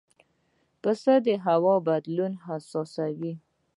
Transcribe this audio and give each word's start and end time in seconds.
پسه 0.81 1.13
د 1.25 1.27
هوا 1.45 1.75
بدلون 1.87 2.33
احساسوي. 2.51 3.33